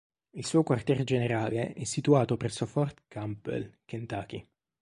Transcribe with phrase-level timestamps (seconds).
[0.33, 4.43] Il suo quartier generale è situato presso Fort Campbell, Kentucky.